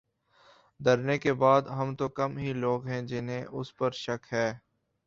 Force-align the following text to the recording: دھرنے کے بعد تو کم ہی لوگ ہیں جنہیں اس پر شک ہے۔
دھرنے 0.79 1.17
کے 1.17 1.33
بعد 1.33 1.61
تو 1.95 2.09
کم 2.09 2.37
ہی 2.37 2.53
لوگ 2.53 2.87
ہیں 2.87 3.01
جنہیں 3.01 3.43
اس 3.51 3.75
پر 3.75 3.91
شک 3.97 4.33
ہے۔ 4.33 4.51